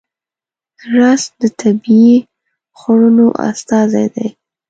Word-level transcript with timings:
رس 0.95 1.23
د 1.41 1.43
طبیعي 1.59 2.17
خوړنو 2.77 3.27
استازی 3.49 4.07
دی 4.15 4.27